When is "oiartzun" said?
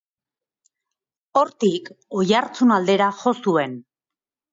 2.21-2.73